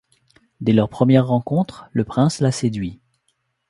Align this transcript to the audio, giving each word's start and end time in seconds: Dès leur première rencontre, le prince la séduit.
Dès 0.61 0.73
leur 0.73 0.89
première 0.89 1.27
rencontre, 1.27 1.87
le 1.93 2.03
prince 2.05 2.39
la 2.39 2.51
séduit. 2.51 2.99